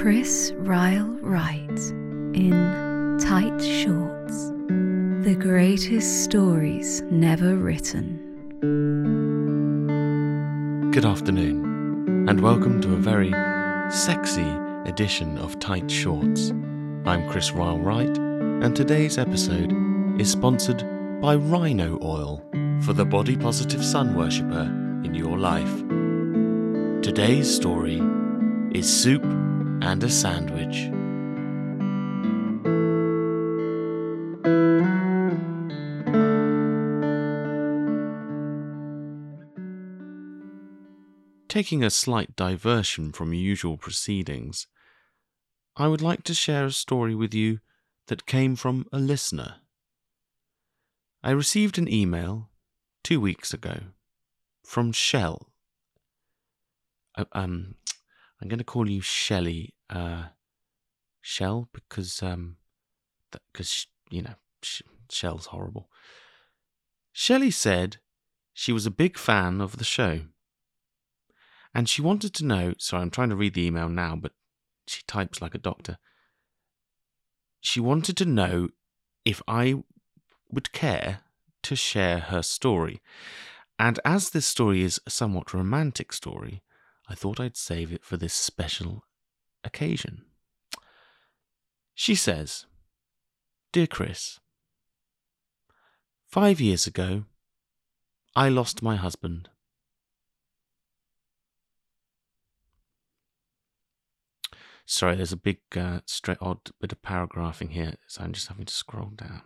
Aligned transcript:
Chris 0.00 0.52
Ryle 0.56 1.18
Wright 1.20 1.78
in 2.32 3.18
Tight 3.20 3.60
Shorts 3.60 4.48
The 5.26 5.36
Greatest 5.38 6.24
Stories 6.24 7.02
Never 7.10 7.54
Written. 7.54 8.16
Good 10.90 11.04
afternoon, 11.04 12.26
and 12.30 12.40
welcome 12.40 12.80
to 12.80 12.94
a 12.94 12.96
very 12.96 13.30
sexy 13.92 14.48
edition 14.86 15.36
of 15.36 15.58
Tight 15.58 15.90
Shorts. 15.90 16.48
I'm 17.04 17.28
Chris 17.28 17.52
Ryle 17.52 17.78
Wright, 17.78 18.16
and 18.16 18.74
today's 18.74 19.18
episode 19.18 19.70
is 20.18 20.32
sponsored 20.32 20.82
by 21.20 21.34
Rhino 21.34 21.98
Oil 22.02 22.42
for 22.86 22.94
the 22.94 23.04
body 23.04 23.36
positive 23.36 23.84
sun 23.84 24.14
worshipper 24.16 24.62
in 25.04 25.14
your 25.14 25.36
life. 25.36 25.82
Today's 27.02 27.54
story 27.54 28.00
is 28.72 28.90
Soup 28.90 29.49
and 29.82 30.04
a 30.04 30.10
Sandwich. 30.10 30.90
Taking 41.48 41.82
a 41.82 41.90
slight 41.90 42.36
diversion 42.36 43.10
from 43.12 43.34
usual 43.34 43.76
proceedings, 43.76 44.66
I 45.76 45.88
would 45.88 46.00
like 46.00 46.22
to 46.24 46.34
share 46.34 46.66
a 46.66 46.72
story 46.72 47.14
with 47.14 47.34
you 47.34 47.60
that 48.06 48.26
came 48.26 48.56
from 48.56 48.86
a 48.92 48.98
listener. 48.98 49.56
I 51.22 51.30
received 51.30 51.76
an 51.76 51.92
email 51.92 52.48
two 53.02 53.20
weeks 53.20 53.52
ago 53.52 53.80
from 54.64 54.92
Shell. 54.92 55.48
Uh, 57.16 57.24
um, 57.32 57.74
I'm 58.40 58.48
going 58.48 58.58
to 58.58 58.64
call 58.64 58.88
you 58.88 59.00
Shelley, 59.00 59.74
uh, 59.90 60.26
Shell, 61.20 61.68
because 61.72 62.22
um, 62.22 62.56
because 63.52 63.86
you 64.10 64.22
know 64.22 64.34
sh- 64.62 64.82
Shell's 65.10 65.46
horrible. 65.46 65.90
Shelley 67.12 67.50
said 67.50 67.98
she 68.54 68.72
was 68.72 68.86
a 68.86 68.90
big 68.90 69.18
fan 69.18 69.60
of 69.60 69.76
the 69.76 69.84
show, 69.84 70.22
and 71.74 71.88
she 71.88 72.00
wanted 72.00 72.32
to 72.34 72.44
know. 72.44 72.74
Sorry, 72.78 73.02
I'm 73.02 73.10
trying 73.10 73.30
to 73.30 73.36
read 73.36 73.54
the 73.54 73.66
email 73.66 73.88
now, 73.88 74.16
but 74.16 74.32
she 74.86 75.02
types 75.06 75.42
like 75.42 75.54
a 75.54 75.58
doctor. 75.58 75.98
She 77.60 77.78
wanted 77.78 78.16
to 78.16 78.24
know 78.24 78.70
if 79.24 79.42
I 79.46 79.82
would 80.50 80.72
care 80.72 81.20
to 81.62 81.76
share 81.76 82.18
her 82.18 82.42
story. 82.42 83.00
And 83.78 84.00
as 84.04 84.30
this 84.30 84.46
story 84.46 84.82
is 84.82 85.00
a 85.06 85.10
somewhat 85.10 85.54
romantic 85.54 86.12
story, 86.12 86.62
I 87.10 87.14
thought 87.14 87.40
I'd 87.40 87.56
save 87.56 87.92
it 87.92 88.04
for 88.04 88.16
this 88.16 88.32
special 88.32 89.02
occasion. 89.64 90.22
She 91.92 92.14
says, 92.14 92.66
Dear 93.72 93.88
Chris, 93.88 94.38
five 96.28 96.60
years 96.60 96.86
ago, 96.86 97.24
I 98.36 98.48
lost 98.48 98.80
my 98.80 98.94
husband. 98.94 99.48
Sorry, 104.86 105.16
there's 105.16 105.32
a 105.32 105.36
big, 105.36 105.58
uh, 105.76 106.00
straight, 106.06 106.38
odd 106.40 106.70
bit 106.80 106.92
of 106.92 107.02
paragraphing 107.02 107.70
here, 107.70 107.94
so 108.06 108.22
I'm 108.22 108.32
just 108.32 108.46
having 108.46 108.66
to 108.66 108.74
scroll 108.74 109.10
down. 109.16 109.42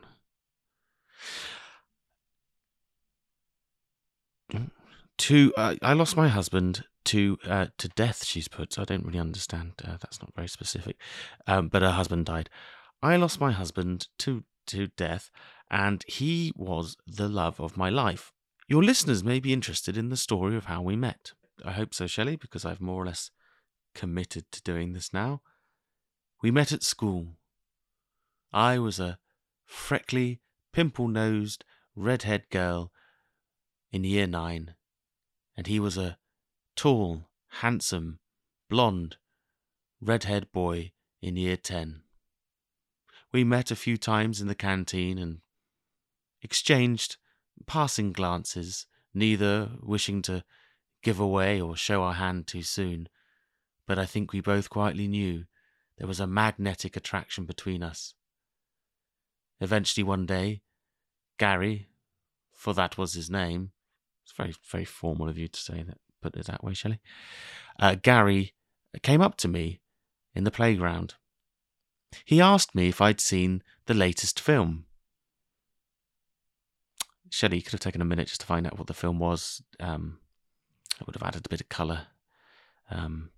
To 5.19 5.53
uh, 5.57 5.77
I 5.83 5.93
lost 5.93 6.17
my 6.17 6.29
husband 6.29 6.85
to 7.07 7.39
uh, 7.47 7.67
to 7.79 7.89
death. 7.89 8.25
She's 8.25 8.49
put. 8.49 8.73
So 8.73 8.83
I 8.83 8.85
don't 8.85 9.05
really 9.05 9.19
understand. 9.19 9.73
Uh, 9.85 9.97
that's 10.01 10.21
not 10.21 10.35
very 10.35 10.49
specific. 10.49 10.97
Um, 11.47 11.69
but 11.69 11.83
her 11.83 11.93
husband 11.93 12.27
died. 12.27 12.51
I 13.03 13.17
lost 13.17 13.41
my 13.41 13.53
husband 13.53 14.09
to 14.21 14.45
to 14.69 14.89
death, 14.89 15.31
and 15.71 16.03
he 16.09 16.53
was 16.57 16.97
the 17.07 17.29
love 17.29 17.61
of 17.61 17.77
my 17.77 17.91
life. 17.91 18.33
Your 18.67 18.83
listeners 18.83 19.23
may 19.23 19.41
be 19.41 19.53
interested 19.53 19.97
in 19.97 20.09
the 20.09 20.17
story 20.17 20.57
of 20.57 20.65
how 20.65 20.81
we 20.81 20.97
met. 20.97 21.33
I 21.65 21.73
hope 21.73 21.95
so, 21.95 22.07
Shelley, 22.07 22.37
because 22.37 22.65
I've 22.65 22.81
more 22.81 23.03
or 23.03 23.07
less 23.07 23.31
committed 23.95 24.51
to 24.53 24.63
doing 24.63 24.93
this 24.93 25.13
now. 25.13 25.43
We 26.43 26.51
met 26.51 26.73
at 26.73 26.83
school. 26.83 27.37
I 28.53 28.79
was 28.79 28.99
a 28.99 29.19
freckly, 29.67 30.41
pimple 30.73 31.09
nosed, 31.09 31.65
red 31.95 32.23
haired 32.23 32.49
girl 32.51 32.91
in 33.93 34.05
year 34.05 34.27
nine, 34.27 34.75
and 35.57 35.67
he 35.67 35.79
was 35.79 35.97
a 35.97 36.19
tall, 36.77 37.29
handsome, 37.61 38.19
blonde, 38.69 39.17
red 40.01 40.25
haired 40.25 40.51
boy 40.53 40.93
in 41.23 41.37
year 41.37 41.57
ten. 41.57 42.03
We 43.33 43.45
met 43.45 43.71
a 43.71 43.77
few 43.77 43.97
times 43.97 44.41
in 44.41 44.49
the 44.49 44.55
canteen 44.55 45.19
and 45.19 45.39
exchanged 46.43 47.17
passing 47.67 48.13
glances, 48.13 48.87
neither 49.13 49.71
wishing 49.81 50.23
to 50.23 50.45
give 51.03 51.21
away 51.21 51.61
or 51.61 51.77
show 51.77 52.03
our 52.03 52.15
hand 52.15 52.47
too 52.47 52.63
soon, 52.63 53.09
but 53.87 53.99
I 53.99 54.07
think 54.07 54.33
we 54.33 54.41
both 54.41 54.71
quietly 54.71 55.09
knew 55.09 55.45
there 55.99 56.09
was 56.09 56.21
a 56.21 56.27
magnetic 56.27 56.97
attraction 56.97 57.45
between 57.45 57.83
us. 57.83 58.15
Eventually, 59.61 60.03
one 60.03 60.27
day, 60.27 60.63
Gary, 61.39 61.89
for 62.53 62.75
that 62.75 62.99
was 62.99 63.15
his 63.15 63.31
name, 63.31 63.71
it's 64.25 64.33
very, 64.33 64.55
very 64.71 64.85
formal 64.85 65.29
of 65.29 65.39
you 65.39 65.49
to 65.49 65.61
say 65.61 65.83
that, 65.83 65.99
put 66.21 66.37
it 66.37 66.47
that 66.47 66.65
way, 66.65 66.75
Shelley. 66.75 67.01
Uh, 67.79 67.95
Gary 67.95 68.55
came 69.03 69.21
up 69.21 69.37
to 69.39 69.49
me 69.49 69.81
in 70.35 70.45
the 70.45 70.51
playground. 70.51 71.15
He 72.25 72.41
asked 72.41 72.75
me 72.75 72.89
if 72.89 73.01
I'd 73.01 73.21
seen 73.21 73.63
the 73.87 73.95
latest 73.95 74.41
film. 74.41 74.87
Shelley 77.31 77.61
could 77.61 77.73
have 77.73 77.81
taken 77.81 78.01
a 78.01 78.05
minute 78.05 78.29
just 78.29 78.41
to 78.43 78.47
find 78.47 78.67
out 78.67 78.79
what 78.79 78.87
the 78.87 78.95
film 78.95 79.19
was. 79.19 79.63
Um, 79.81 80.19
would 81.05 81.17
have 81.17 81.23
added 81.23 81.47
a 81.47 81.49
bit 81.49 81.61
of 81.61 81.69
colour. 81.69 82.07
Um, 82.91 83.31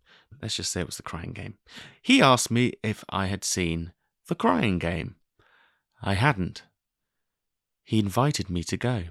let's 0.42 0.56
just 0.56 0.70
say 0.70 0.80
it 0.80 0.86
was 0.86 0.98
The 0.98 1.02
Crying 1.02 1.32
Game. 1.32 1.54
He 2.02 2.20
asked 2.20 2.50
me 2.50 2.74
if 2.82 3.04
I 3.08 3.26
had 3.26 3.44
seen 3.44 3.92
The 4.28 4.34
Crying 4.34 4.78
Game. 4.78 5.16
I 6.02 6.14
hadn't. 6.14 6.62
He 7.82 7.98
invited 7.98 8.50
me 8.50 8.62
to 8.64 8.76
go. 8.76 9.04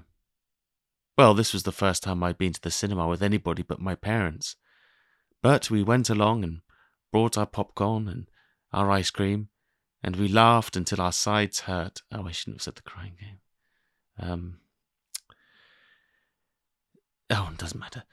Well, 1.16 1.32
this 1.32 1.52
was 1.52 1.62
the 1.62 1.72
first 1.72 2.02
time 2.02 2.22
I'd 2.22 2.36
been 2.36 2.52
to 2.52 2.60
the 2.60 2.70
cinema 2.70 3.08
with 3.08 3.22
anybody 3.22 3.62
but 3.62 3.80
my 3.80 3.94
parents. 3.94 4.56
But 5.42 5.70
we 5.70 5.82
went 5.82 6.10
along 6.10 6.44
and 6.44 6.60
brought 7.10 7.38
our 7.38 7.46
popcorn 7.46 8.08
and 8.08 8.26
our 8.72 8.90
ice 8.90 9.10
cream, 9.10 9.48
and 10.02 10.16
we 10.16 10.28
laughed 10.28 10.76
until 10.76 11.00
our 11.00 11.12
sides 11.12 11.60
hurt. 11.60 12.02
Oh, 12.12 12.26
I 12.26 12.32
shouldn't 12.32 12.56
have 12.56 12.62
said 12.62 12.74
the 12.74 12.82
crying 12.82 13.16
game. 13.18 13.38
Um. 14.18 14.58
Oh, 17.30 17.48
it 17.52 17.58
doesn't 17.58 17.80
matter. 17.80 18.04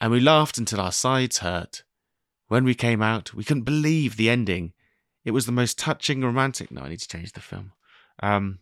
And 0.00 0.12
we 0.12 0.20
laughed 0.20 0.58
until 0.58 0.80
our 0.80 0.92
sides 0.92 1.38
hurt. 1.38 1.84
When 2.48 2.64
we 2.64 2.74
came 2.74 3.02
out, 3.02 3.34
we 3.34 3.44
couldn't 3.44 3.62
believe 3.62 4.16
the 4.16 4.30
ending. 4.30 4.72
It 5.24 5.30
was 5.32 5.46
the 5.46 5.52
most 5.52 5.78
touching, 5.78 6.20
romantic. 6.22 6.70
No, 6.70 6.82
I 6.82 6.90
need 6.90 7.00
to 7.00 7.08
change 7.08 7.32
the 7.32 7.40
film. 7.40 7.72
Um, 8.22 8.60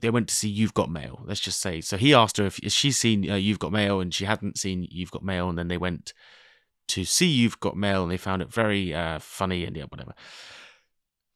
they 0.00 0.10
went 0.10 0.28
to 0.28 0.34
see 0.34 0.48
You've 0.48 0.74
Got 0.74 0.90
Mail. 0.90 1.22
Let's 1.24 1.40
just 1.40 1.60
say. 1.60 1.80
So 1.80 1.96
he 1.96 2.14
asked 2.14 2.36
her 2.36 2.46
if 2.46 2.60
she's 2.68 2.98
seen 2.98 3.30
uh, 3.30 3.36
You've 3.36 3.58
Got 3.58 3.72
Mail, 3.72 4.00
and 4.00 4.12
she 4.12 4.24
hadn't 4.24 4.58
seen 4.58 4.86
You've 4.90 5.10
Got 5.10 5.24
Mail, 5.24 5.48
and 5.48 5.58
then 5.58 5.68
they 5.68 5.78
went 5.78 6.12
to 6.88 7.04
see 7.04 7.26
You've 7.26 7.60
Got 7.60 7.76
Mail, 7.76 8.02
and 8.02 8.12
they 8.12 8.16
found 8.16 8.42
it 8.42 8.52
very 8.52 8.94
uh, 8.94 9.18
funny 9.18 9.64
and 9.64 9.76
yeah, 9.76 9.84
whatever. 9.84 10.14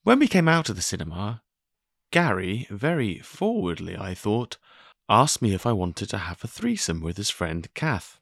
When 0.02 0.18
we 0.18 0.28
came 0.28 0.48
out 0.48 0.68
of 0.68 0.76
the 0.76 0.82
cinema, 0.82 1.42
Gary, 2.10 2.66
very 2.70 3.20
forwardly, 3.20 3.96
I 3.96 4.14
thought, 4.14 4.58
asked 5.08 5.40
me 5.40 5.54
if 5.54 5.64
I 5.64 5.72
wanted 5.72 6.10
to 6.10 6.18
have 6.18 6.42
a 6.42 6.48
threesome 6.48 7.00
with 7.00 7.16
his 7.16 7.30
friend 7.30 7.68
Kath. 7.74 8.18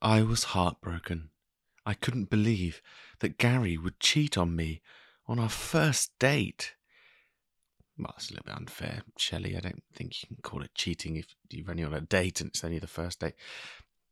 I 0.00 0.22
was 0.22 0.44
heartbroken. 0.44 1.30
I 1.86 1.94
couldn't 1.94 2.30
believe 2.30 2.82
that 3.20 3.38
Gary 3.38 3.76
would 3.76 4.00
cheat 4.00 4.36
on 4.36 4.54
me 4.54 4.82
on 5.26 5.38
our 5.38 5.48
first 5.48 6.12
date. 6.18 6.74
Well, 8.02 8.14
it's 8.16 8.30
a 8.30 8.32
little 8.32 8.46
bit 8.46 8.56
unfair, 8.56 9.02
Shelley. 9.16 9.56
I 9.56 9.60
don't 9.60 9.82
think 9.94 10.22
you 10.22 10.26
can 10.26 10.38
call 10.42 10.62
it 10.62 10.74
cheating 10.74 11.16
if 11.16 11.26
you're 11.50 11.70
only 11.70 11.84
on 11.84 11.94
a 11.94 12.00
date 12.00 12.40
and 12.40 12.48
it's 12.48 12.64
only 12.64 12.80
the 12.80 12.88
first 12.88 13.20
date. 13.20 13.34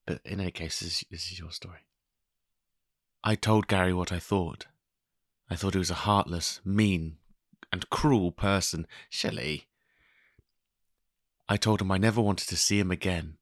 But 0.07 0.21
in 0.25 0.41
any 0.41 0.53
case, 0.53 0.79
this 0.79 1.03
is, 1.03 1.05
this 1.11 1.33
is 1.33 1.41
your 1.41 1.51
story. 1.51 1.81
I 3.25 3.35
told 3.35 3.67
Gary 3.67 3.93
what 3.93 4.13
I 4.13 4.21
thought. 4.21 4.67
I 5.51 5.57
thought 5.57 5.75
he 5.75 5.79
was 5.79 5.91
a 5.91 6.07
heartless, 6.07 6.61
mean, 6.65 7.17
and 7.73 7.91
cruel 7.91 8.31
person. 8.31 8.87
Shelley. 9.09 9.67
I 11.49 11.57
told 11.57 11.81
him 11.81 11.91
I 11.91 11.99
never 11.99 12.21
wanted 12.21 12.49
to 12.49 12.57
see 12.57 12.79
him 12.79 12.93
again. 12.93 13.39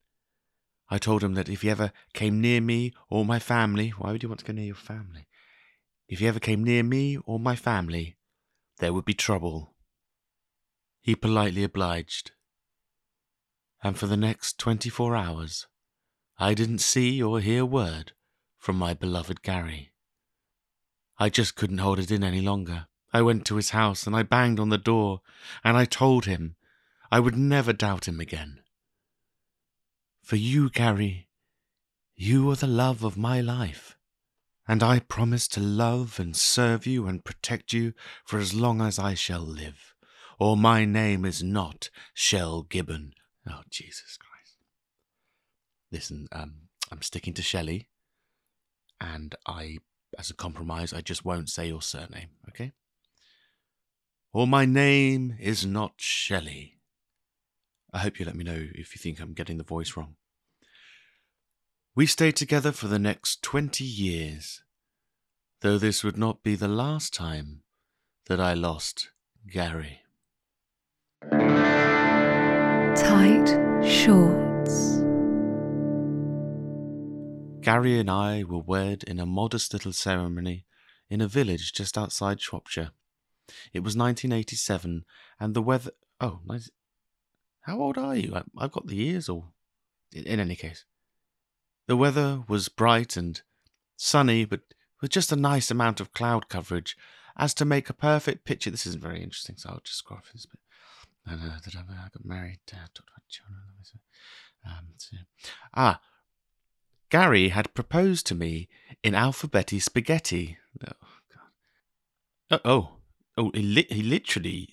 I 0.89 0.97
told 0.97 1.23
him 1.23 1.35
that 1.35 1.49
if 1.49 1.61
he 1.61 1.69
ever 1.69 1.91
came 2.13 2.41
near 2.41 2.59
me 2.59 2.93
or 3.07 3.23
my 3.23 3.37
family, 3.37 3.89
why 3.89 4.11
would 4.11 4.23
you 4.23 4.29
want 4.29 4.39
to 4.39 4.45
go 4.45 4.53
near 4.53 4.65
your 4.65 4.75
family? 4.75 5.27
If 6.07 6.19
he 6.19 6.27
ever 6.27 6.39
came 6.39 6.63
near 6.63 6.81
me 6.81 7.19
or 7.25 7.39
my 7.39 7.55
family, 7.55 8.15
there 8.79 8.93
would 8.93 9.05
be 9.05 9.13
trouble. 9.13 9.75
He 11.01 11.15
politely 11.15 11.63
obliged. 11.63 12.31
And 13.81 13.97
for 13.97 14.07
the 14.07 14.17
next 14.17 14.57
twenty 14.57 14.89
four 14.89 15.15
hours, 15.15 15.67
I 16.37 16.53
didn't 16.53 16.79
see 16.79 17.21
or 17.21 17.39
hear 17.39 17.65
word 17.65 18.13
from 18.57 18.77
my 18.77 18.93
beloved 18.93 19.41
Gary. 19.41 19.91
I 21.17 21.29
just 21.29 21.55
couldn't 21.55 21.79
hold 21.79 21.99
it 21.99 22.11
in 22.11 22.23
any 22.23 22.41
longer. 22.41 22.87
I 23.11 23.21
went 23.21 23.45
to 23.45 23.55
his 23.55 23.71
house 23.71 24.05
and 24.05 24.15
I 24.15 24.23
banged 24.23 24.59
on 24.59 24.69
the 24.69 24.77
door 24.77 25.21
and 25.63 25.75
I 25.75 25.85
told 25.85 26.25
him 26.25 26.55
I 27.11 27.19
would 27.19 27.35
never 27.35 27.73
doubt 27.73 28.07
him 28.07 28.19
again. 28.19 28.61
For 30.21 30.35
you, 30.35 30.69
Gary, 30.69 31.27
you 32.15 32.51
are 32.51 32.55
the 32.55 32.67
love 32.67 33.03
of 33.03 33.17
my 33.17 33.41
life, 33.41 33.97
and 34.67 34.83
I 34.83 34.99
promise 34.99 35.47
to 35.49 35.59
love 35.59 36.19
and 36.19 36.35
serve 36.35 36.85
you 36.85 37.07
and 37.07 37.25
protect 37.25 37.73
you 37.73 37.93
for 38.25 38.37
as 38.37 38.53
long 38.53 38.81
as 38.81 38.99
I 38.99 39.15
shall 39.15 39.41
live, 39.41 39.88
or 40.39 40.55
my 40.55 40.85
name 40.85 41.25
is 41.25 41.43
not 41.43 41.89
Shell 42.13 42.63
Gibbon. 42.63 43.13
Oh, 43.47 43.61
Jesus 43.69 44.17
Christ. 44.17 44.57
Listen, 45.91 46.27
um, 46.31 46.69
I'm 46.91 47.01
sticking 47.01 47.33
to 47.33 47.41
Shelley, 47.41 47.89
and 49.01 49.35
I, 49.45 49.79
as 50.17 50.29
a 50.29 50.35
compromise, 50.35 50.93
I 50.93 51.01
just 51.01 51.25
won't 51.25 51.49
say 51.49 51.67
your 51.67 51.81
surname, 51.81 52.29
okay? 52.47 52.71
Or 54.31 54.47
my 54.47 54.65
name 54.65 55.35
is 55.39 55.65
not 55.65 55.93
Shelley. 55.97 56.75
I 57.91 57.99
hope 57.99 58.19
you 58.19 58.25
let 58.25 58.35
me 58.35 58.43
know 58.43 58.67
if 58.75 58.95
you 58.95 58.99
think 58.99 59.19
I'm 59.19 59.33
getting 59.33 59.57
the 59.57 59.63
voice 59.63 59.97
wrong. 59.97 60.15
We 61.95 62.05
stayed 62.05 62.35
together 62.35 62.71
for 62.71 62.87
the 62.87 62.99
next 62.99 63.41
twenty 63.41 63.83
years, 63.83 64.61
though 65.61 65.79
this 65.79 66.03
would 66.03 66.17
not 66.17 66.43
be 66.43 66.55
the 66.55 66.67
last 66.67 67.13
time 67.13 67.63
that 68.27 68.39
I 68.39 68.53
lost 68.53 69.09
Gary. 69.51 70.01
Tight 73.09 73.47
Shorts. 73.83 74.99
Gary 77.61 77.99
and 77.99 78.07
I 78.07 78.43
were 78.43 78.59
wed 78.59 79.03
in 79.03 79.19
a 79.19 79.25
modest 79.25 79.73
little 79.73 79.93
ceremony 79.93 80.67
in 81.09 81.19
a 81.19 81.27
village 81.27 81.73
just 81.73 81.97
outside 81.97 82.39
Shropshire. 82.39 82.91
It 83.73 83.79
was 83.79 83.97
1987, 83.97 85.05
and 85.39 85.55
the 85.55 85.61
weather. 85.63 85.89
Oh, 86.21 86.41
how 87.61 87.81
old 87.81 87.97
are 87.97 88.15
you? 88.15 88.35
I, 88.35 88.43
have 88.61 88.73
got 88.73 88.85
the 88.85 88.97
years, 88.97 89.27
or. 89.27 89.45
In, 90.13 90.27
in 90.27 90.39
any 90.39 90.55
case. 90.55 90.85
The 91.87 91.97
weather 91.97 92.43
was 92.47 92.69
bright 92.69 93.17
and 93.17 93.41
sunny, 93.97 94.45
but 94.45 94.61
with 95.01 95.09
just 95.09 95.31
a 95.31 95.35
nice 95.35 95.71
amount 95.71 95.99
of 95.99 96.13
cloud 96.13 96.47
coverage 96.47 96.95
as 97.35 97.55
to 97.55 97.65
make 97.65 97.89
a 97.89 97.93
perfect 97.93 98.45
picture. 98.45 98.69
This 98.69 98.85
isn't 98.85 99.01
very 99.01 99.23
interesting, 99.23 99.55
so 99.57 99.69
I'll 99.69 99.81
just 99.83 99.97
scroll 99.97 100.19
through 100.19 100.33
this 100.37 100.45
bit. 100.45 100.59
Uh, 101.29 101.35
I 101.35 102.09
got 102.13 102.25
married, 102.25 102.59
uh, 102.73 102.77
talked 102.93 103.09
about 103.09 103.27
children. 103.29 103.59
Um, 104.65 104.87
so, 104.97 105.17
ah, 105.75 106.01
Gary 107.09 107.49
had 107.49 107.73
proposed 107.73 108.25
to 108.27 108.35
me 108.35 108.67
in 109.03 109.13
alphabeti 109.13 109.81
spaghetti. 109.81 110.57
Oh, 110.85 110.91
God. 112.49 112.59
Oh, 112.65 112.69
oh, 112.71 112.89
oh 113.37 113.51
he, 113.53 113.61
li- 113.61 113.87
he 113.89 114.01
literally, 114.01 114.69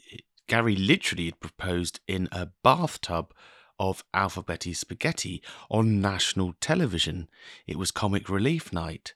Gary 0.49 0.77
literally 0.77 1.27
had 1.27 1.41
proposed 1.41 2.01
in 2.07 2.29
a 2.33 2.49
bathtub 2.63 3.35
of 3.79 4.05
alphabeti 4.15 4.75
spaghetti 4.75 5.43
on 5.71 6.01
national 6.01 6.55
television. 6.61 7.29
It 7.67 7.79
was 7.79 7.91
comic 7.91 8.29
relief 8.29 8.73
night. 8.73 9.15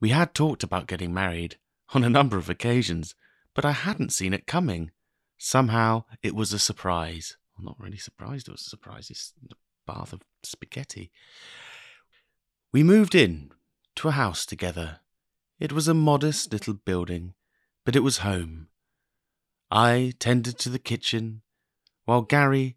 We 0.00 0.10
had 0.10 0.34
talked 0.34 0.62
about 0.62 0.88
getting 0.88 1.14
married 1.14 1.56
on 1.94 2.04
a 2.04 2.10
number 2.10 2.36
of 2.36 2.50
occasions, 2.50 3.14
but 3.54 3.64
I 3.64 3.72
hadn't 3.72 4.12
seen 4.12 4.32
it 4.32 4.46
coming. 4.46 4.90
Somehow 5.42 6.04
it 6.22 6.34
was 6.34 6.52
a 6.52 6.58
surprise. 6.58 7.38
I'm 7.58 7.64
not 7.64 7.80
really 7.80 7.96
surprised 7.96 8.46
it 8.46 8.52
was 8.52 8.60
a 8.60 8.68
surprise. 8.68 9.08
It's 9.08 9.32
a 9.50 9.54
bath 9.86 10.12
of 10.12 10.20
spaghetti. 10.42 11.10
We 12.74 12.82
moved 12.82 13.14
in 13.14 13.50
to 13.96 14.08
a 14.08 14.12
house 14.12 14.44
together. 14.44 15.00
It 15.58 15.72
was 15.72 15.88
a 15.88 15.94
modest 15.94 16.52
little 16.52 16.74
building, 16.74 17.32
but 17.86 17.96
it 17.96 18.00
was 18.00 18.18
home. 18.18 18.68
I 19.70 20.12
tended 20.18 20.58
to 20.58 20.68
the 20.68 20.78
kitchen, 20.78 21.40
while 22.04 22.20
Gary 22.20 22.76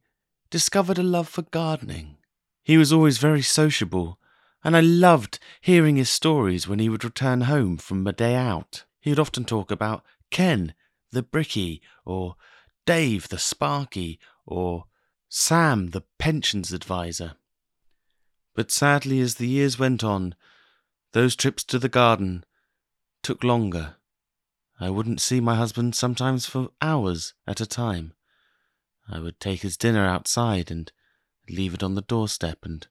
discovered 0.49 0.97
a 0.97 1.03
love 1.03 1.27
for 1.27 1.41
gardening. 1.41 2.15
He 2.63 2.77
was 2.77 2.93
always 2.93 3.17
very 3.17 3.41
sociable, 3.41 4.19
and 4.63 4.77
I 4.77 4.79
loved 4.79 5.37
hearing 5.59 5.97
his 5.97 6.09
stories 6.09 6.65
when 6.65 6.79
he 6.79 6.87
would 6.87 7.03
return 7.03 7.41
home 7.41 7.75
from 7.75 8.07
a 8.07 8.13
day 8.13 8.35
out. 8.35 8.85
He 9.01 9.09
would 9.09 9.19
often 9.19 9.43
talk 9.43 9.69
about 9.69 10.05
Ken, 10.31 10.73
the 11.11 11.23
brickie, 11.23 11.81
or 12.05 12.37
Dave, 12.85 13.29
the 13.29 13.37
sparky, 13.37 14.19
or 14.45 14.85
Sam, 15.29 15.91
the 15.91 16.03
pensions 16.19 16.73
adviser. 16.73 17.35
But 18.55 18.71
sadly, 18.71 19.19
as 19.19 19.35
the 19.35 19.47
years 19.47 19.79
went 19.79 20.03
on, 20.03 20.35
those 21.13 21.35
trips 21.35 21.63
to 21.65 21.79
the 21.79 21.89
garden 21.89 22.43
took 23.21 23.43
longer. 23.43 23.95
I 24.79 24.89
wouldn't 24.89 25.21
see 25.21 25.39
my 25.39 25.55
husband 25.55 25.95
sometimes 25.95 26.45
for 26.45 26.69
hours 26.81 27.33
at 27.47 27.61
a 27.61 27.65
time. 27.65 28.13
I 29.09 29.19
would 29.19 29.39
take 29.39 29.61
his 29.61 29.77
dinner 29.77 30.05
outside 30.05 30.69
and 30.69 30.91
leave 31.49 31.73
it 31.73 31.83
on 31.83 31.95
the 31.95 32.01
doorstep, 32.01 32.65
and 32.65 32.87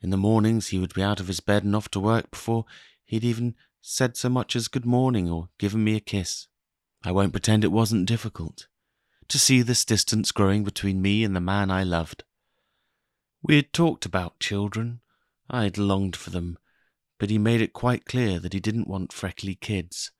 in 0.00 0.10
the 0.10 0.16
mornings 0.16 0.68
he 0.68 0.78
would 0.78 0.94
be 0.94 1.02
out 1.02 1.20
of 1.20 1.28
his 1.28 1.40
bed 1.40 1.64
and 1.64 1.76
off 1.76 1.88
to 1.90 2.00
work 2.00 2.30
before 2.30 2.64
he'd 3.04 3.24
even 3.24 3.54
said 3.80 4.16
so 4.16 4.28
much 4.28 4.56
as 4.56 4.68
good 4.68 4.86
morning 4.86 5.28
or 5.28 5.50
given 5.58 5.84
me 5.84 5.94
a 5.96 6.00
kiss. 6.00 6.46
I 7.04 7.12
won't 7.12 7.32
pretend 7.32 7.64
it 7.64 7.72
wasn't 7.72 8.06
difficult 8.06 8.68
to 9.28 9.38
see 9.38 9.62
this 9.62 9.84
distance 9.84 10.30
growing 10.30 10.62
between 10.62 11.00
me 11.02 11.24
and 11.24 11.34
the 11.34 11.40
man 11.40 11.70
I 11.70 11.84
loved. 11.84 12.24
We 13.42 13.56
had 13.56 13.72
talked 13.72 14.04
about 14.04 14.40
children. 14.40 15.00
I 15.48 15.64
had 15.64 15.78
longed 15.78 16.16
for 16.16 16.30
them, 16.30 16.58
but 17.18 17.30
he 17.30 17.38
made 17.38 17.60
it 17.60 17.72
quite 17.72 18.04
clear 18.04 18.38
that 18.38 18.52
he 18.52 18.60
didn't 18.60 18.88
want 18.88 19.12
freckly 19.12 19.54
kids. 19.54 20.12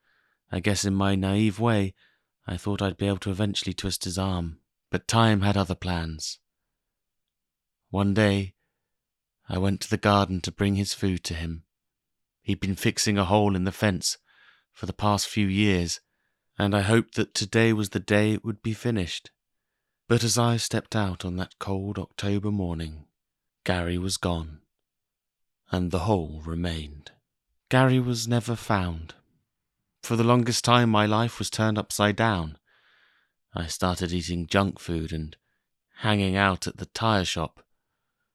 I 0.51 0.61
guess 0.61 0.85
in 0.85 0.95
my 0.95 1.15
naive 1.15 1.61
way, 1.61 1.95
I 2.47 2.57
thought 2.57 2.83
I'd 2.83 2.97
be 2.97 3.07
able 3.07 3.19
to 3.19 3.31
eventually 3.31 3.75
twist 3.75 4.05
his 4.05 4.19
arm. 4.19 4.59
But 4.91 5.09
time 5.09 5.41
had 5.41 5.57
other 5.57 5.75
plans. 5.75 6.39
One 7.91 8.13
day, 8.13 8.55
I 9.49 9.59
went 9.59 9.81
to 9.83 9.91
the 9.91 9.97
garden 9.97 10.41
to 10.43 10.53
bring 10.53 10.77
his 10.77 10.93
food 10.95 11.25
to 11.25 11.35
him. 11.35 11.65
He'd 12.43 12.61
been 12.61 12.77
fixing 12.77 13.17
a 13.17 13.25
hole 13.25 13.55
in 13.57 13.65
the 13.65 13.73
fence 13.73 14.19
for 14.73 14.87
the 14.87 14.93
past 14.93 15.29
few 15.29 15.47
years, 15.47 16.01
and 16.63 16.77
I 16.77 16.83
hoped 16.83 17.17
that 17.17 17.35
today 17.35 17.73
was 17.73 17.89
the 17.89 17.99
day 17.99 18.35
it 18.35 18.45
would 18.45 18.63
be 18.63 18.73
finished. 18.73 19.33
But 20.09 20.23
as 20.23 20.39
I 20.39 20.59
stepped 20.59 20.95
out 20.95 21.25
on 21.25 21.35
that 21.37 21.59
cold 21.59 21.99
October 21.99 22.53
morning, 22.53 23.07
Gary 23.65 23.99
was 23.99 24.17
gone, 24.17 24.61
and 25.73 25.91
the 25.91 26.01
hole 26.01 26.41
remained. 26.47 27.11
Gary 27.69 27.99
was 27.99 28.29
never 28.29 28.55
found. 28.55 29.15
For 30.05 30.15
the 30.15 30.23
longest 30.23 30.65
time, 30.65 30.89
my 30.89 31.05
life 31.05 31.41
was 31.41 31.51
turned 31.51 31.79
upside 31.79 32.15
down. 32.15 32.59
I 33.53 33.67
started 33.67 34.13
eating 34.13 34.47
junk 34.47 34.79
food 34.79 35.13
and 35.13 35.37
hanging 35.97 36.37
out 36.37 36.69
at 36.69 36.77
the 36.77 36.87
tire 36.87 37.25
shop. 37.25 37.65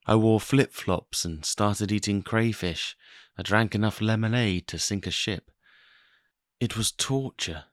I 0.06 0.16
wore 0.16 0.42
flip 0.42 0.74
flops 0.74 1.24
and 1.24 1.46
started 1.46 1.94
eating 1.94 2.24
crayfish. 2.24 2.98
I 3.38 3.44
drank 3.44 3.74
enough 3.74 4.02
lemonade 4.02 4.68
to 4.68 4.80
sink 4.80 5.08
a 5.08 5.12
ship. 5.12 5.50
It 6.60 6.76
was 6.76 6.92
torture. 6.92 7.66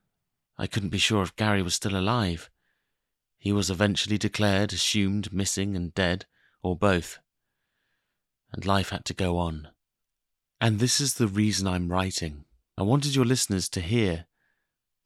I 0.57 0.67
couldn't 0.67 0.91
be 0.91 0.99
sure 0.99 1.23
if 1.23 1.37
Gary 1.37 1.63
was 1.63 1.75
still 1.75 1.97
alive. 1.97 2.51
He 3.39 3.53
was 3.53 3.71
eventually 3.71 4.19
declared 4.19 4.73
assumed 4.73 5.33
missing 5.33 5.77
and 5.77 5.93
dead, 5.95 6.27
or 6.63 6.77
both. 6.77 7.19
And 8.53 8.65
life 8.65 8.91
had 8.91 9.05
to 9.07 9.15
go 9.15 9.39
on. 9.39 9.69
And 10.61 10.79
this 10.79 11.01
is 11.01 11.15
the 11.15 11.27
reason 11.27 11.67
I'm 11.67 11.91
writing. 11.91 12.45
I 12.79 12.83
wanted 12.83 13.15
your 13.15 13.25
listeners 13.25 13.69
to 13.71 13.81
hear 13.81 14.27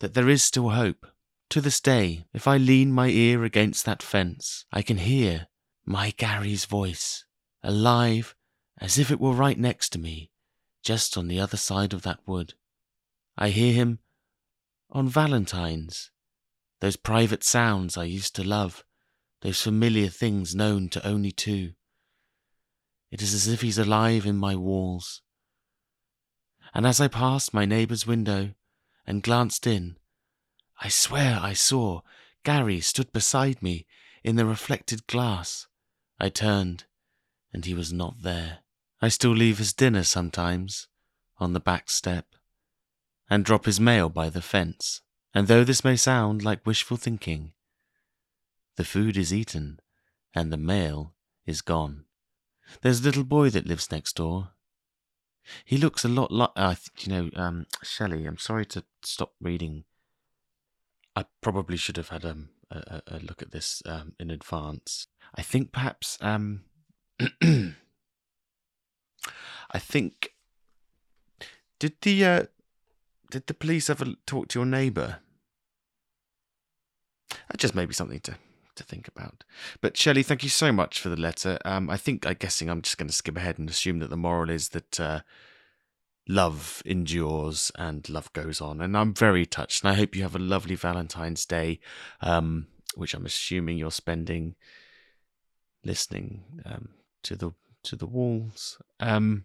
that 0.00 0.14
there 0.14 0.28
is 0.28 0.44
still 0.44 0.70
hope. 0.70 1.06
To 1.50 1.60
this 1.62 1.80
day, 1.80 2.26
if 2.34 2.46
I 2.46 2.58
lean 2.58 2.92
my 2.92 3.08
ear 3.08 3.42
against 3.42 3.86
that 3.86 4.02
fence, 4.02 4.66
I 4.70 4.82
can 4.82 4.98
hear 4.98 5.48
my 5.86 6.12
Gary's 6.16 6.66
voice, 6.66 7.24
alive 7.62 8.34
as 8.78 8.98
if 8.98 9.10
it 9.10 9.18
were 9.18 9.32
right 9.32 9.58
next 9.58 9.88
to 9.90 9.98
me, 9.98 10.30
just 10.82 11.16
on 11.16 11.26
the 11.26 11.40
other 11.40 11.56
side 11.56 11.94
of 11.94 12.02
that 12.02 12.20
wood. 12.26 12.54
I 13.36 13.48
hear 13.48 13.72
him 13.72 13.98
on 14.90 15.08
Valentine's, 15.08 16.10
those 16.80 16.96
private 16.96 17.44
sounds 17.44 17.96
I 17.96 18.04
used 18.04 18.34
to 18.36 18.44
love, 18.44 18.84
those 19.42 19.60
familiar 19.60 20.08
things 20.08 20.54
known 20.54 20.88
to 20.90 21.06
only 21.06 21.30
two. 21.30 21.72
It 23.10 23.22
is 23.22 23.34
as 23.34 23.48
if 23.48 23.60
he's 23.60 23.78
alive 23.78 24.26
in 24.26 24.36
my 24.36 24.54
walls. 24.54 25.22
And 26.74 26.86
as 26.86 27.00
I 27.00 27.08
passed 27.08 27.54
my 27.54 27.64
neighbour's 27.64 28.06
window 28.06 28.54
and 29.06 29.22
glanced 29.22 29.66
in, 29.66 29.96
I 30.80 30.88
swear 30.88 31.38
I 31.40 31.54
saw 31.54 32.02
Gary 32.44 32.80
stood 32.80 33.12
beside 33.12 33.62
me 33.62 33.86
in 34.22 34.36
the 34.36 34.46
reflected 34.46 35.06
glass. 35.06 35.66
I 36.20 36.28
turned, 36.28 36.84
and 37.52 37.64
he 37.64 37.74
was 37.74 37.92
not 37.92 38.22
there. 38.22 38.58
I 39.00 39.08
still 39.08 39.32
leave 39.32 39.58
his 39.58 39.72
dinner 39.72 40.02
sometimes 40.02 40.88
on 41.38 41.52
the 41.52 41.60
back 41.60 41.88
step 41.88 42.26
and 43.30 43.44
drop 43.44 43.64
his 43.66 43.80
mail 43.80 44.08
by 44.08 44.28
the 44.30 44.42
fence. 44.42 45.02
And 45.34 45.46
though 45.46 45.64
this 45.64 45.84
may 45.84 45.96
sound 45.96 46.42
like 46.42 46.66
wishful 46.66 46.96
thinking, 46.96 47.52
the 48.76 48.84
food 48.84 49.16
is 49.16 49.32
eaten 49.32 49.80
and 50.34 50.52
the 50.52 50.56
mail 50.56 51.14
is 51.46 51.60
gone. 51.60 52.04
There's 52.82 53.00
a 53.00 53.04
little 53.04 53.24
boy 53.24 53.50
that 53.50 53.66
lives 53.66 53.90
next 53.90 54.16
door. 54.16 54.50
He 55.64 55.78
looks 55.78 56.04
a 56.04 56.08
lot 56.08 56.30
like, 56.30 56.50
uh, 56.56 56.74
you 56.98 57.12
know, 57.12 57.30
um, 57.34 57.66
Shelley. 57.82 58.26
I'm 58.26 58.38
sorry 58.38 58.66
to 58.66 58.84
stop 59.02 59.32
reading. 59.40 59.84
I 61.16 61.24
probably 61.40 61.76
should 61.76 61.96
have 61.96 62.10
had 62.10 62.24
um, 62.24 62.50
a, 62.70 63.02
a 63.06 63.18
look 63.18 63.42
at 63.42 63.50
this 63.50 63.82
um, 63.86 64.12
in 64.20 64.30
advance. 64.30 65.06
I 65.34 65.42
think 65.42 65.72
perhaps. 65.72 66.18
Um, 66.20 66.64
I 67.42 67.74
think. 69.78 70.34
Did 71.78 71.94
the 72.02 72.24
uh, 72.24 72.42
did 73.30 73.46
the 73.46 73.54
police 73.54 73.90
ever 73.90 74.06
talk 74.26 74.48
to 74.48 74.58
your 74.58 74.66
neighbour? 74.66 75.18
That 77.30 77.58
just 77.58 77.74
maybe 77.74 77.94
something 77.94 78.20
to 78.20 78.36
to 78.78 78.84
think 78.84 79.08
about. 79.08 79.44
But 79.80 79.96
Shelley, 79.96 80.22
thank 80.22 80.42
you 80.42 80.48
so 80.48 80.72
much 80.72 81.00
for 81.00 81.08
the 81.08 81.20
letter. 81.20 81.58
Um, 81.64 81.90
I 81.90 81.96
think 81.96 82.26
I'm 82.26 82.34
guessing 82.34 82.70
I'm 82.70 82.82
just 82.82 82.96
going 82.96 83.08
to 83.08 83.14
skip 83.14 83.36
ahead 83.36 83.58
and 83.58 83.68
assume 83.68 83.98
that 83.98 84.08
the 84.08 84.16
moral 84.16 84.50
is 84.50 84.70
that 84.70 85.00
uh, 85.00 85.20
love 86.28 86.82
endures 86.86 87.72
and 87.76 88.08
love 88.08 88.32
goes 88.32 88.60
on. 88.60 88.80
And 88.80 88.96
I'm 88.96 89.14
very 89.14 89.44
touched. 89.46 89.82
And 89.82 89.90
I 89.90 89.96
hope 89.96 90.14
you 90.14 90.22
have 90.22 90.36
a 90.36 90.40
lovely 90.40 90.76
Valentine's 90.76 91.44
Day, 91.44 91.80
um, 92.20 92.68
which 92.94 93.14
I'm 93.14 93.26
assuming 93.26 93.78
you're 93.78 93.90
spending 93.90 94.54
listening 95.84 96.44
um, 96.64 96.90
to 97.24 97.36
the 97.36 97.52
to 97.84 97.96
the 97.96 98.06
walls. 98.06 98.80
Um, 99.00 99.44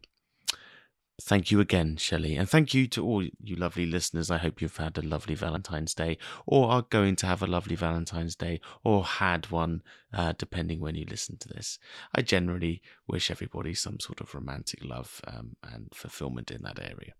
Thank 1.25 1.51
you 1.51 1.61
again, 1.61 1.95
Shelley. 1.95 2.35
And 2.35 2.49
thank 2.49 2.73
you 2.73 2.85
to 2.87 3.03
all 3.03 3.23
you 3.23 3.55
lovely 3.55 3.85
listeners. 3.85 4.29
I 4.29 4.37
hope 4.37 4.61
you've 4.61 4.75
had 4.75 4.97
a 4.97 5.01
lovely 5.01 5.35
Valentine's 5.35 5.93
Day, 5.93 6.17
or 6.45 6.69
are 6.69 6.81
going 6.81 7.15
to 7.17 7.25
have 7.25 7.41
a 7.41 7.47
lovely 7.47 7.77
Valentine's 7.77 8.35
Day, 8.35 8.59
or 8.83 9.05
had 9.05 9.49
one, 9.49 9.83
uh, 10.13 10.33
depending 10.37 10.81
when 10.81 10.95
you 10.95 11.05
listen 11.09 11.37
to 11.37 11.47
this. 11.47 11.79
I 12.13 12.23
generally 12.23 12.81
wish 13.07 13.31
everybody 13.31 13.73
some 13.73 14.01
sort 14.01 14.19
of 14.19 14.35
romantic 14.35 14.83
love 14.83 15.21
um, 15.25 15.55
and 15.63 15.87
fulfillment 15.93 16.51
in 16.51 16.61
that 16.63 16.79
area. 16.79 17.13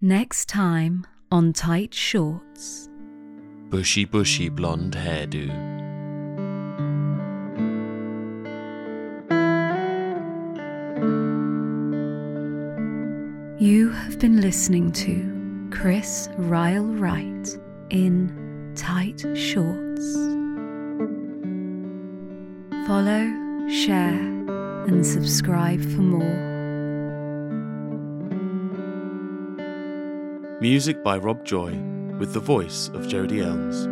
Next 0.00 0.48
time 0.48 1.06
on 1.30 1.52
Tight 1.52 1.92
Shorts. 1.92 2.88
Bushy, 3.68 4.06
bushy 4.06 4.48
blonde 4.48 4.94
hairdo. 4.94 5.71
Been 14.22 14.40
listening 14.40 14.92
to 14.92 15.68
Chris 15.76 16.28
Ryle 16.36 16.84
Wright 16.84 17.58
in 17.90 18.72
Tight 18.76 19.18
Shorts. 19.36 20.14
Follow, 22.86 23.28
share, 23.68 24.20
and 24.86 25.04
subscribe 25.04 25.80
for 25.80 26.02
more. 26.02 26.38
Music 30.60 31.02
by 31.02 31.16
Rob 31.16 31.44
Joy 31.44 31.76
with 32.20 32.32
the 32.32 32.38
voice 32.38 32.90
of 32.90 33.06
Jodie 33.06 33.44
Elms. 33.44 33.91